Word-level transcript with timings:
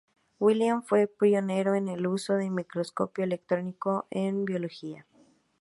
Williams 0.39 0.87
fue 0.87 1.05
pionero 1.05 1.75
en 1.75 1.87
el 1.87 2.07
uso 2.07 2.33
del 2.33 2.49
microscopio 2.49 3.23
electrónico 3.23 4.07
en 4.09 4.45
Biología. 4.45 5.05